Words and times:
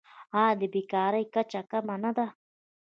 آیا 0.39 0.53
د 0.59 0.63
بیکارۍ 0.73 1.25
کچه 1.33 1.61
کمه 1.71 1.95
نه 2.03 2.11
ده؟ 2.17 2.27